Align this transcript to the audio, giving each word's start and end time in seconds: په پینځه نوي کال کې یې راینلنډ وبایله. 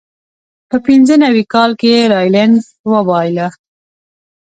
په 0.69 0.77
پینځه 0.85 1.15
نوي 1.23 1.43
کال 1.53 1.71
کې 1.79 1.87
یې 1.95 2.03
راینلنډ 2.13 2.59
وبایله. 2.91 3.47